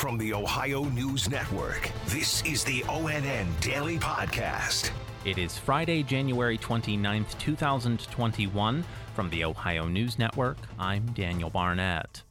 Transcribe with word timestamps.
From 0.00 0.16
the 0.16 0.32
Ohio 0.32 0.84
News 0.84 1.28
Network, 1.28 1.90
this 2.06 2.42
is 2.46 2.64
the 2.64 2.80
ONN 2.84 3.60
Daily 3.60 3.98
Podcast. 3.98 4.92
It 5.26 5.36
is 5.36 5.58
Friday, 5.58 6.02
January 6.02 6.56
29th, 6.56 7.38
2021. 7.38 8.82
From 9.14 9.28
the 9.28 9.44
Ohio 9.44 9.88
News 9.88 10.18
Network, 10.18 10.56
I'm 10.78 11.04
Daniel 11.08 11.50
Barnett. 11.50 12.22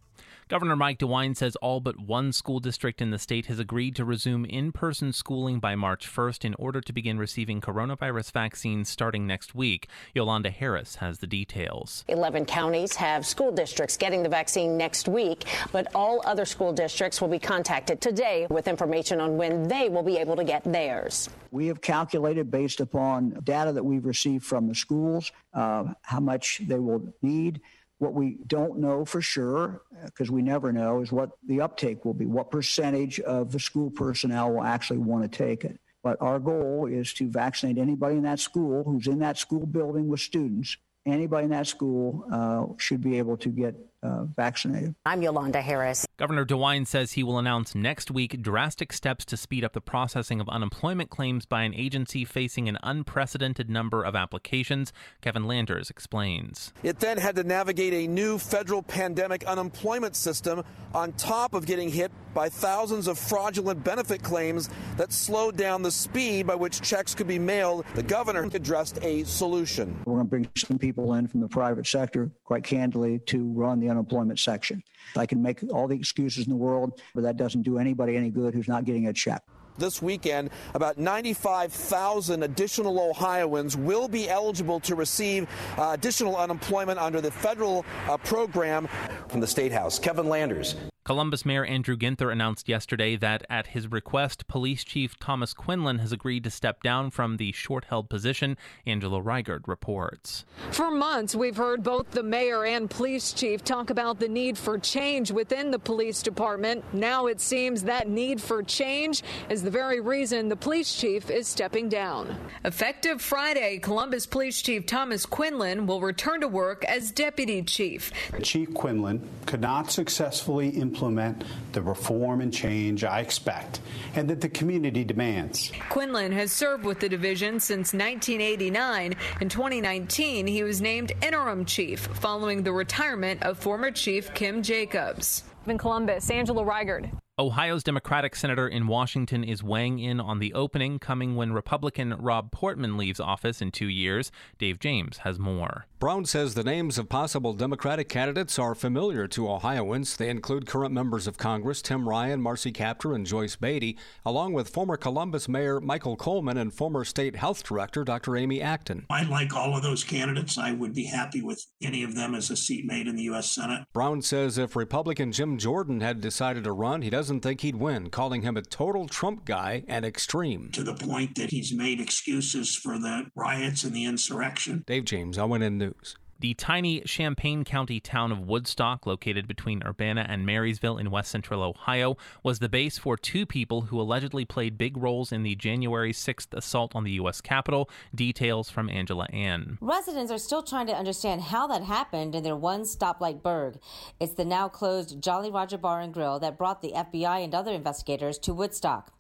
Governor 0.49 0.75
Mike 0.75 0.97
DeWine 0.97 1.37
says 1.37 1.55
all 1.58 1.79
but 1.79 1.99
one 1.99 2.33
school 2.33 2.60
district 2.60 3.03
in 3.03 3.12
the 3.12 3.19
state 3.19 3.46
has 3.46 3.60
agreed 3.60 3.96
to 3.97 4.03
resume 4.03 4.46
in 4.46 4.71
person 4.71 5.13
schooling 5.13 5.60
by 5.60 5.75
March 5.75 6.12
1st 6.12 6.44
in 6.44 6.56
order 6.56 6.81
to 6.81 6.92
begin 6.92 7.19
receiving 7.19 7.62
coronavirus 7.62 8.31
vaccines 8.31 8.89
starting 8.89 9.28
next 9.28 9.53
week. 9.53 9.88
Yolanda 10.15 10.49
Harris 10.49 10.96
has 10.96 11.20
the 11.20 11.28
details. 11.28 12.03
11 12.07 12.47
counties 12.47 12.96
have 12.96 13.28
school 13.28 13.51
districts 13.51 13.96
getting 13.96 14.24
the 14.24 14.29
vaccine 14.29 14.75
next 14.75 15.07
week, 15.07 15.46
but 15.71 15.85
all 15.93 16.20
other 16.25 16.45
school 16.45 16.73
districts 16.73 17.21
will 17.21 17.27
be 17.27 17.38
contacted 17.38 18.02
today 18.02 18.47
with 18.49 18.67
information 18.67 19.21
on 19.21 19.38
when 19.38 19.67
they 19.67 19.88
will 19.88 20.02
be 20.02 20.17
able 20.17 20.35
to 20.35 20.43
get 20.43 20.63
theirs. 20.63 21.29
We 21.52 21.67
have 21.67 21.79
calculated 21.79 22.49
based 22.49 22.79
upon 22.79 23.39
data 23.43 23.71
that 23.71 23.85
we've 23.85 24.03
received 24.05 24.45
from 24.45 24.67
the 24.67 24.73
schools 24.73 25.31
uh, 25.53 25.93
how 26.02 26.20
much 26.20 26.61
they 26.66 26.79
will 26.79 27.13
need. 27.21 27.61
What 27.99 28.13
we 28.13 28.38
don't 28.48 28.80
know 28.80 29.05
for 29.05 29.21
sure, 29.21 29.84
uh, 29.95 30.05
because 30.05 30.31
we 30.31 30.41
never 30.41 30.71
know, 30.71 31.02
is 31.02 31.12
what 31.12 31.31
the 31.45 31.62
uptake 31.62 32.05
will 32.05 32.13
be. 32.13 32.26
What 32.26 32.49
percentage 32.49 33.20
of 33.20 33.52
the 33.52 33.59
school 33.59 33.91
personnel 33.91 34.53
will 34.53 34.63
actually 34.63 34.99
want 34.99 35.30
to 35.30 35.38
take 35.38 35.63
it? 35.66 35.80
But 36.02 36.17
our 36.21 36.40
goal 36.40 36.88
is 36.90 37.13
to 37.16 37.30
vaccinate 37.30 37.77
anybody 37.77 38.16
in 38.16 38.23
that 38.23 38.40
school 38.40 38.84
who's 38.84 39.07
in 39.07 39.20
that 39.20 39.38
school 39.38 39.66
building 39.66 40.07
with 40.07 40.21
students. 40.21 40.77
Anybody 41.12 41.45
in 41.45 41.52
that 41.52 41.68
school 41.68 42.26
uh, 42.31 42.66
should 42.77 43.02
be 43.02 43.18
able 43.18 43.38
to 43.38 43.49
get 43.49 43.76
uh, 44.02 44.23
vaccinated. 44.23 44.95
I'm 45.05 45.22
Yolanda 45.22 45.62
Harris. 45.62 46.05
Governor 46.18 46.45
DeWine 46.45 46.88
says 46.88 47.13
he 47.13 47.23
will 47.23 47.38
announce 47.38 47.76
next 47.76 48.12
week 48.12 48.41
drastic 48.41 48.93
steps 48.93 49.26
to 49.26 49.38
speed 49.38 49.63
up 49.63 49.74
the 49.74 49.82
processing 49.82 50.40
of 50.40 50.48
unemployment 50.49 51.10
claims 51.10 51.46
by 51.46 51.63
an 51.63 51.74
agency 51.74 52.26
facing 52.26 52.70
an 52.70 52.77
unprecedented 52.84 53.70
number 53.70 54.04
of 54.04 54.16
applications. 54.16 54.93
Kevin 55.21 55.46
Landers 55.46 55.90
explains. 55.90 56.74
It 56.84 56.99
then 56.99 57.18
had 57.18 57.35
to 57.35 57.44
navigate 57.44 57.94
a 57.94 58.07
new 58.07 58.38
federal 58.38 58.84
pandemic 58.84 59.44
unemployment 59.46 60.16
system 60.16 60.63
on 60.94 61.13
top 61.13 61.54
of 61.54 61.66
getting 61.66 61.90
hit 61.90 62.12
by 62.34 62.49
thousands 62.49 63.07
of 63.07 63.18
fraudulent 63.18 63.84
benefit 63.84 64.23
claims 64.23 64.70
that 64.98 65.12
slowed 65.12 65.58
down 65.58 65.82
the 65.82 65.92
speed 65.92 66.48
by 66.48 66.56
which 66.56 66.82
checks 66.82 67.16
could 67.16 67.28
be 67.28 67.40
mailed. 67.40 67.86
The 67.96 68.04
governor 68.04 68.48
addressed 68.54 69.00
a 69.02 69.23
solution. 69.23 70.00
We're 70.06 70.16
going 70.16 70.26
to 70.26 70.30
bring 70.30 70.50
some 70.56 70.78
people 70.78 70.98
in 71.14 71.28
from 71.28 71.42
the 71.42 71.47
private 71.47 71.88
sector, 71.88 72.31
quite 72.44 72.64
candidly, 72.64 73.19
to 73.28 73.52
run 73.53 73.80
the 73.80 73.89
unemployment 73.89 74.39
section. 74.39 74.83
I 75.16 75.25
can 75.25 75.42
make 75.42 75.64
all 75.72 75.88
the 75.88 75.95
excuses 75.95 76.45
in 76.45 76.50
the 76.52 76.58
world, 76.58 77.02
but 77.16 77.23
that 77.23 77.38
doesn't 77.38 77.64
do 77.64 77.78
anybody 77.78 78.16
any 78.16 78.30
good 78.30 78.53
who's 78.53 78.67
not 78.67 78.86
getting 78.86 79.08
a 79.08 79.14
check. 79.14 79.44
This 79.77 80.02
weekend, 80.02 80.50
about 80.73 80.97
95,000 80.97 82.44
additional 82.44 83.00
Ohioans 83.00 83.77
will 83.77 84.09
be 84.09 84.30
eligible 84.30 84.80
to 84.81 84.95
receive 84.95 85.47
uh, 85.77 85.92
additional 85.94 86.36
unemployment 86.36 87.00
under 87.00 87.22
the 87.22 87.31
federal 87.31 87.86
uh, 88.09 88.17
program 88.17 88.89
from 89.30 89.39
the 89.39 89.47
State 89.47 89.72
House. 89.72 89.97
Kevin 89.97 90.27
Landers. 90.27 90.75
Columbus 91.10 91.44
Mayor 91.44 91.66
Andrew 91.66 91.98
Ginther 91.98 92.32
announced 92.32 92.70
yesterday 92.70 93.16
that, 93.16 93.44
at 93.50 93.66
his 93.66 93.92
request, 93.92 94.48
Police 94.48 94.84
Chief 94.84 95.18
Thomas 95.18 95.56
Quinlan 95.56 95.98
has 95.98 96.12
agreed 96.12 96.44
to 96.44 96.52
step 96.52 96.84
down 96.84 97.10
from 97.10 97.38
the 97.38 97.52
short 97.52 97.86
held 97.86 98.12
position. 98.12 98.56
Angela 98.86 99.20
Reigert 99.20 99.68
reports. 99.68 100.46
For 100.70 100.92
months, 100.92 101.34
we've 101.34 101.58
heard 101.58 101.82
both 101.82 102.12
the 102.12 102.22
mayor 102.22 102.64
and 102.64 102.88
police 102.88 103.34
chief 103.34 103.64
talk 103.64 103.90
about 103.90 104.20
the 104.20 104.28
need 104.28 104.56
for 104.56 104.78
change 104.78 105.32
within 105.32 105.72
the 105.72 105.80
police 105.80 106.22
department. 106.22 106.84
Now 106.94 107.26
it 107.26 107.42
seems 107.42 107.82
that 107.86 108.08
need 108.08 108.40
for 108.40 108.62
change 108.62 109.23
is 109.50 109.64
the 109.64 109.72
very 109.72 110.02
reason 110.02 110.48
the 110.48 110.56
police 110.56 110.96
chief 110.96 111.32
is 111.32 111.48
stepping 111.48 111.90
down. 111.90 112.38
Effective 112.66 113.20
Friday, 113.20 113.80
Columbus 113.80 114.28
Police 114.28 114.62
Chief 114.62 114.86
Thomas 114.86 115.26
Quinlan 115.26 115.88
will 115.88 116.02
return 116.02 116.42
to 116.42 116.48
work 116.48 116.86
as 116.86 117.10
deputy 117.10 117.64
chief. 117.64 118.12
Chief 118.44 118.72
Quinlan 118.76 119.28
could 119.48 119.62
not 119.62 119.89
successfully 119.89 120.70
implement 120.70 120.98
implement 120.99 121.45
the 121.71 121.82
reform 121.82 122.42
and 122.42 122.54
change 122.54 123.05
I 123.05 123.21
expect 123.21 123.80
and 124.15 124.30
that 124.30 124.42
the 124.42 124.49
community 124.49 125.05
demands. 125.05 125.71
Quinlan 125.89 126.33
has 126.33 126.52
served 126.52 126.83
with 126.83 126.99
the 126.99 127.08
division 127.08 127.61
since 127.61 127.93
1989. 127.93 129.15
In 129.39 129.49
2019, 129.49 130.45
he 130.45 130.61
was 130.63 130.81
named 130.81 131.13
interim 131.23 131.63
chief 131.63 132.01
following 132.01 132.63
the 132.63 132.73
retirement 132.73 133.43
of 133.43 133.57
former 133.57 133.91
chief 133.91 134.33
Kim 134.33 134.61
Jacobs. 134.61 135.43
In 135.67 135.77
Columbus, 135.77 136.29
Angela 136.29 136.65
Reigert. 136.65 137.09
Ohio's 137.39 137.83
Democratic 137.83 138.35
senator 138.35 138.67
in 138.67 138.85
Washington 138.85 139.45
is 139.45 139.63
weighing 139.63 139.97
in 139.97 140.19
on 140.19 140.39
the 140.39 140.53
opening 140.53 141.00
coming 141.00 141.38
when 141.38 141.53
Republican 141.53 142.13
Rob 142.19 142.51
Portman 142.51 142.97
leaves 142.97 143.17
office 143.17 143.61
in 143.61 143.72
two 143.72 143.88
years. 143.88 144.29
Dave 144.57 144.77
James 144.77 145.19
has 145.19 145.39
more. 145.39 145.85
Brown 146.00 146.25
says 146.25 146.53
the 146.53 146.66
names 146.66 146.97
of 146.97 147.07
possible 147.07 147.53
Democratic 147.53 148.09
candidates 148.09 148.59
are 148.59 148.75
familiar 148.75 149.25
to 149.29 149.50
Ohioans. 149.50 150.17
They 150.17 150.29
include 150.29 150.66
current 150.66 150.94
members 150.94 151.27
of 151.27 151.38
Congress 151.38 151.81
Tim 151.81 152.09
Ryan, 152.09 152.41
Marcy 152.41 152.73
Kaptur, 152.73 153.16
and 153.16 153.25
Joyce 153.25 153.56
Beatty, 153.56 153.97
along 154.25 154.51
with 154.51 154.67
former 154.67 154.97
Columbus 154.97 155.47
Mayor 155.47 155.79
Michael 155.79 156.17
Coleman 156.17 156.57
and 156.57 156.73
former 156.73 157.06
State 157.06 157.38
Health 157.38 157.63
Director 157.63 158.03
Dr. 158.03 158.35
Amy 158.35 158.61
Acton. 158.61 159.06
I 159.09 159.23
like 159.23 159.56
all 159.56 159.77
of 159.77 159.83
those 159.83 160.03
candidates. 160.03 160.57
I 160.57 160.73
would 160.73 160.94
be 160.94 161.06
happy 161.06 161.41
with 161.41 161.66
any 161.81 162.03
of 162.03 162.16
them 162.16 162.35
as 162.35 162.50
a 162.50 162.57
seat 162.57 162.85
mate 162.85 163.07
in 163.07 163.16
the 163.16 163.23
U.S. 163.23 163.50
Senate. 163.50 163.85
Brown 163.94 164.21
says 164.21 164.57
if 164.57 164.75
Republican 164.75 165.31
Jim 165.31 165.57
Jordan 165.57 166.01
had 166.01 166.19
decided 166.19 166.66
to 166.66 166.73
run, 166.73 167.01
he 167.01 167.09
doesn't 167.09 167.28
think 167.38 167.62
he'd 167.62 167.75
win, 167.75 168.09
calling 168.09 168.41
him 168.41 168.57
a 168.57 168.63
total 168.63 169.07
Trump 169.07 169.45
guy 169.45 169.84
and 169.88 170.03
extreme. 170.03 170.72
To 170.73 170.84
the 170.84 170.95
point 170.95 171.35
that 171.35 171.51
he's 171.51 171.72
made 171.72 172.01
excuses 172.01 172.75
for 172.75 172.97
the 172.97 173.29
riots 173.35 173.84
and 173.84 173.94
the 173.94 174.06
insurrection. 174.06 174.84
Dave 174.88 175.06
James, 175.06 175.38
ONN 175.38 175.73
News. 175.73 176.16
The 176.41 176.53
tiny 176.53 177.01
Champaign 177.01 177.66
County 177.66 178.00
town 178.00 178.31
of 178.31 178.47
Woodstock, 178.47 179.05
located 179.05 179.45
between 179.45 179.83
Urbana 179.85 180.25
and 180.29 180.45
Marysville 180.45 180.97
in 180.97 181.11
west 181.11 181.31
central 181.31 181.61
Ohio, 181.61 182.16
was 182.44 182.59
the 182.59 182.69
base 182.69 182.97
for 182.97 183.17
two 183.17 183.45
people 183.45 183.81
who 183.81 184.00
allegedly 184.00 184.45
played 184.45 184.77
big 184.77 184.95
roles 184.95 185.33
in 185.33 185.44
the 185.44 185.55
January 185.55 186.13
6th 186.13 186.53
assault 186.53 186.95
on 186.95 187.03
the 187.03 187.11
U.S. 187.11 187.41
Capitol. 187.41 187.89
Details 188.16 188.69
from 188.69 188.89
Angela 188.89 189.25
Ann. 189.33 189.77
Residents 189.81 190.31
are 190.31 190.38
still 190.38 190.63
trying 190.63 190.88
to 190.88 190.95
understand 190.95 191.41
how 191.41 191.67
that 191.67 191.83
happened 191.83 192.33
in 192.33 192.44
their 192.44 192.56
one 192.56 192.83
stoplight 192.83 193.44
burg. 193.44 193.77
It's 194.21 194.35
the 194.35 194.45
now 194.45 194.69
closed 194.69 195.21
Jolly 195.21 195.51
Roger 195.51 195.77
Bar 195.77 196.00
and 196.00 196.13
Grill 196.13 196.39
that 196.39 196.57
brought 196.57 196.81
the 196.81 196.94
FBI 196.94 197.44
and 197.44 197.53
other 197.53 197.73
investigators 197.73 198.38
to 198.39 198.53
Woodstock. 198.53 199.11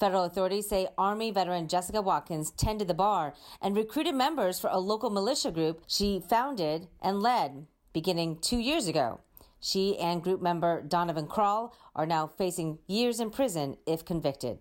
Federal 0.00 0.24
authorities 0.24 0.70
say 0.70 0.88
Army 0.96 1.30
veteran 1.30 1.68
Jessica 1.68 2.00
Watkins 2.00 2.50
tended 2.52 2.88
the 2.88 2.94
bar 2.94 3.34
and 3.60 3.76
recruited 3.76 4.14
members 4.14 4.58
for 4.58 4.70
a 4.72 4.78
local 4.78 5.10
militia 5.10 5.50
group 5.50 5.82
she 5.86 6.18
founded 6.18 6.61
and 6.62 7.20
led 7.20 7.66
beginning 7.92 8.38
two 8.38 8.58
years 8.58 8.86
ago. 8.86 9.20
She 9.60 9.98
and 9.98 10.22
group 10.22 10.40
member 10.40 10.82
Donovan 10.82 11.26
Crowl 11.26 11.74
are 11.94 12.06
now 12.06 12.26
facing 12.26 12.78
years 12.86 13.20
in 13.20 13.30
prison 13.30 13.76
if 13.86 14.04
convicted. 14.04 14.58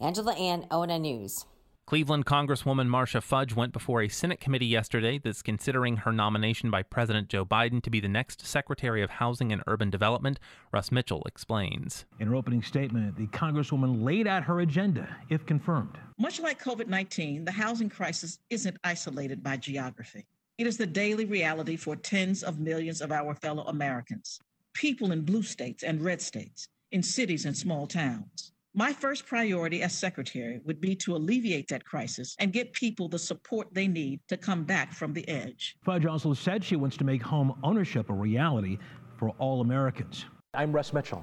Angela 0.00 0.34
Ann, 0.34 0.66
ONN 0.70 1.00
News. 1.00 1.46
Cleveland 1.86 2.26
Congresswoman 2.26 2.88
Marcia 2.88 3.20
Fudge 3.20 3.54
went 3.54 3.72
before 3.72 4.02
a 4.02 4.08
Senate 4.08 4.40
committee 4.40 4.66
yesterday 4.66 5.18
that's 5.18 5.40
considering 5.40 5.98
her 5.98 6.10
nomination 6.10 6.68
by 6.68 6.82
President 6.82 7.28
Joe 7.28 7.44
Biden 7.44 7.80
to 7.82 7.90
be 7.90 8.00
the 8.00 8.08
next 8.08 8.44
Secretary 8.44 9.02
of 9.02 9.10
Housing 9.10 9.52
and 9.52 9.62
Urban 9.68 9.88
Development. 9.88 10.40
Russ 10.72 10.90
Mitchell 10.90 11.22
explains. 11.26 12.04
In 12.18 12.26
her 12.26 12.34
opening 12.34 12.62
statement, 12.62 13.16
the 13.16 13.28
Congresswoman 13.28 14.02
laid 14.02 14.26
out 14.26 14.42
her 14.42 14.60
agenda, 14.60 15.16
if 15.28 15.46
confirmed. 15.46 15.96
Much 16.18 16.40
like 16.40 16.60
COVID 16.60 16.88
19, 16.88 17.44
the 17.44 17.52
housing 17.52 17.88
crisis 17.88 18.40
isn't 18.50 18.76
isolated 18.82 19.44
by 19.44 19.56
geography. 19.56 20.26
It 20.58 20.66
is 20.66 20.78
the 20.78 20.86
daily 20.86 21.26
reality 21.26 21.76
for 21.76 21.96
tens 21.96 22.42
of 22.42 22.58
millions 22.58 23.02
of 23.02 23.12
our 23.12 23.34
fellow 23.34 23.64
Americans, 23.64 24.40
people 24.72 25.12
in 25.12 25.20
blue 25.20 25.42
states 25.42 25.82
and 25.82 26.00
red 26.00 26.22
states, 26.22 26.68
in 26.92 27.02
cities 27.02 27.44
and 27.44 27.54
small 27.54 27.86
towns. 27.86 28.52
My 28.72 28.90
first 28.90 29.26
priority 29.26 29.82
as 29.82 29.92
secretary 29.92 30.60
would 30.64 30.80
be 30.80 30.96
to 30.96 31.14
alleviate 31.14 31.68
that 31.68 31.84
crisis 31.84 32.34
and 32.38 32.54
get 32.54 32.72
people 32.72 33.06
the 33.06 33.18
support 33.18 33.68
they 33.72 33.86
need 33.86 34.20
to 34.28 34.38
come 34.38 34.64
back 34.64 34.94
from 34.94 35.12
the 35.12 35.28
edge. 35.28 35.76
Fudge 35.84 36.06
also 36.06 36.32
said 36.32 36.64
she 36.64 36.76
wants 36.76 36.96
to 36.96 37.04
make 37.04 37.22
home 37.22 37.58
ownership 37.62 38.08
a 38.08 38.14
reality 38.14 38.78
for 39.18 39.30
all 39.38 39.60
Americans. 39.60 40.24
I'm 40.54 40.72
Russ 40.72 40.94
Mitchell. 40.94 41.22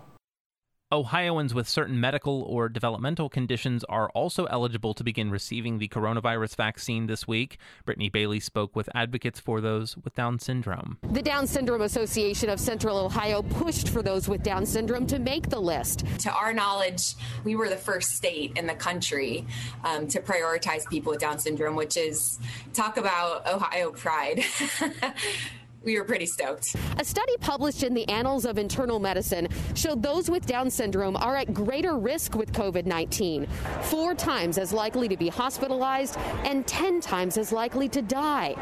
Ohioans 0.93 1.55
with 1.55 1.67
certain 1.67 1.99
medical 1.99 2.43
or 2.43 2.69
developmental 2.69 3.27
conditions 3.27 3.83
are 3.85 4.11
also 4.11 4.45
eligible 4.45 4.93
to 4.93 5.03
begin 5.03 5.31
receiving 5.31 5.79
the 5.79 5.87
coronavirus 5.87 6.55
vaccine 6.55 7.07
this 7.07 7.27
week. 7.27 7.57
Brittany 7.83 8.09
Bailey 8.09 8.39
spoke 8.39 8.75
with 8.75 8.87
advocates 8.93 9.39
for 9.39 9.59
those 9.59 9.97
with 9.97 10.13
Down 10.13 10.37
syndrome. 10.37 10.99
The 11.11 11.23
Down 11.23 11.47
Syndrome 11.47 11.81
Association 11.81 12.47
of 12.47 12.59
Central 12.59 12.95
Ohio 12.95 13.41
pushed 13.41 13.89
for 13.89 14.03
those 14.03 14.29
with 14.29 14.43
Down 14.43 14.67
syndrome 14.67 15.07
to 15.07 15.17
make 15.17 15.49
the 15.49 15.59
list. 15.59 16.05
To 16.19 16.31
our 16.31 16.53
knowledge, 16.53 17.15
we 17.43 17.55
were 17.55 17.69
the 17.69 17.75
first 17.75 18.11
state 18.11 18.55
in 18.55 18.67
the 18.67 18.75
country 18.75 19.47
um, 19.83 20.07
to 20.09 20.21
prioritize 20.21 20.87
people 20.87 21.09
with 21.09 21.21
Down 21.21 21.39
syndrome, 21.39 21.75
which 21.75 21.97
is 21.97 22.37
talk 22.73 22.97
about 22.97 23.47
Ohio 23.47 23.91
pride. 23.91 24.45
we 25.83 25.97
were 25.97 26.05
pretty 26.05 26.25
stoked. 26.25 26.75
A 26.99 27.05
study 27.05 27.35
published 27.39 27.83
in 27.83 27.93
the 27.93 28.07
Annals 28.09 28.45
of 28.45 28.57
Internal 28.57 28.99
Medicine 28.99 29.47
showed 29.75 30.01
those 30.01 30.29
with 30.29 30.45
Down 30.45 30.69
syndrome 30.69 31.15
are 31.17 31.35
at 31.35 31.53
greater 31.53 31.97
risk 31.97 32.35
with 32.35 32.51
COVID 32.53 32.85
19, 32.85 33.47
four 33.81 34.15
times 34.15 34.57
as 34.57 34.73
likely 34.73 35.07
to 35.07 35.17
be 35.17 35.29
hospitalized 35.29 36.17
and 36.43 36.65
10 36.67 37.01
times 37.01 37.37
as 37.37 37.51
likely 37.51 37.89
to 37.89 38.01
die. 38.01 38.55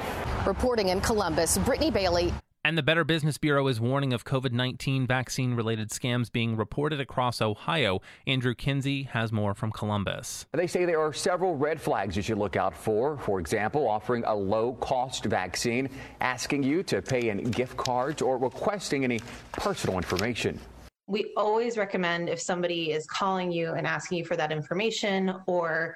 Reporting 0.45 0.89
in 0.89 1.01
Columbus, 1.01 1.57
Brittany 1.59 1.91
Bailey. 1.91 2.33
And 2.63 2.77
the 2.77 2.83
Better 2.83 3.03
Business 3.03 3.39
Bureau 3.39 3.67
is 3.69 3.81
warning 3.81 4.13
of 4.13 4.23
COVID 4.23 4.51
19 4.51 5.07
vaccine 5.07 5.55
related 5.55 5.89
scams 5.89 6.31
being 6.31 6.55
reported 6.55 6.99
across 6.99 7.41
Ohio. 7.41 8.01
Andrew 8.27 8.53
Kinsey 8.53 9.03
has 9.13 9.31
more 9.31 9.55
from 9.55 9.71
Columbus. 9.71 10.45
They 10.51 10.67
say 10.67 10.85
there 10.85 11.01
are 11.01 11.11
several 11.11 11.55
red 11.55 11.81
flags 11.81 12.15
you 12.15 12.21
should 12.21 12.37
look 12.37 12.55
out 12.55 12.77
for. 12.77 13.17
For 13.17 13.39
example, 13.39 13.89
offering 13.89 14.23
a 14.27 14.35
low 14.35 14.73
cost 14.73 15.25
vaccine, 15.25 15.89
asking 16.19 16.61
you 16.61 16.83
to 16.83 17.01
pay 17.01 17.29
in 17.29 17.49
gift 17.49 17.77
cards, 17.77 18.21
or 18.21 18.37
requesting 18.37 19.05
any 19.05 19.21
personal 19.53 19.97
information. 19.97 20.59
We 21.07 21.33
always 21.35 21.77
recommend 21.77 22.29
if 22.29 22.39
somebody 22.39 22.91
is 22.91 23.05
calling 23.07 23.51
you 23.51 23.73
and 23.73 23.85
asking 23.85 24.19
you 24.19 24.25
for 24.25 24.35
that 24.37 24.51
information, 24.51 25.33
or 25.47 25.95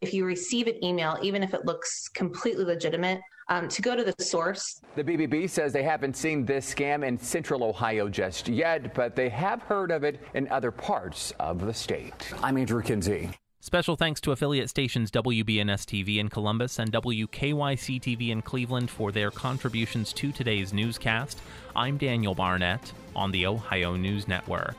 if 0.00 0.14
you 0.14 0.24
receive 0.24 0.66
an 0.66 0.82
email, 0.82 1.18
even 1.22 1.42
if 1.42 1.54
it 1.54 1.64
looks 1.66 2.08
completely 2.08 2.64
legitimate, 2.64 3.20
um, 3.48 3.68
to 3.68 3.82
go 3.82 3.94
to 3.94 4.04
the 4.04 4.14
source. 4.22 4.80
The 4.96 5.04
BBB 5.04 5.50
says 5.50 5.72
they 5.72 5.82
haven't 5.82 6.16
seen 6.16 6.44
this 6.44 6.72
scam 6.72 7.06
in 7.06 7.18
central 7.18 7.62
Ohio 7.62 8.08
just 8.08 8.48
yet, 8.48 8.94
but 8.94 9.14
they 9.14 9.28
have 9.28 9.62
heard 9.62 9.90
of 9.90 10.02
it 10.04 10.20
in 10.34 10.48
other 10.48 10.70
parts 10.70 11.32
of 11.38 11.60
the 11.60 11.74
state. 11.74 12.32
I'm 12.42 12.56
Andrew 12.56 12.82
Kinsey. 12.82 13.30
Special 13.64 13.96
thanks 13.96 14.20
to 14.20 14.30
affiliate 14.30 14.68
stations 14.68 15.10
WBNS 15.10 15.86
TV 15.86 16.18
in 16.18 16.28
Columbus 16.28 16.78
and 16.78 16.92
WKYC 16.92 17.98
TV 17.98 18.28
in 18.28 18.42
Cleveland 18.42 18.90
for 18.90 19.10
their 19.10 19.30
contributions 19.30 20.12
to 20.12 20.32
today's 20.32 20.74
newscast. 20.74 21.40
I'm 21.74 21.96
Daniel 21.96 22.34
Barnett 22.34 22.92
on 23.16 23.30
the 23.30 23.46
Ohio 23.46 23.96
News 23.96 24.28
Network. 24.28 24.76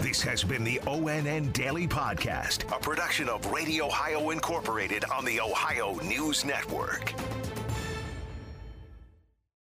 This 0.00 0.22
has 0.22 0.42
been 0.42 0.64
the 0.64 0.78
ONN 0.86 1.52
Daily 1.52 1.86
Podcast, 1.86 2.74
a 2.74 2.80
production 2.80 3.28
of 3.28 3.44
Radio 3.52 3.88
Ohio 3.88 4.30
Incorporated 4.30 5.04
on 5.04 5.26
the 5.26 5.38
Ohio 5.38 5.96
News 5.96 6.42
Network. 6.46 7.12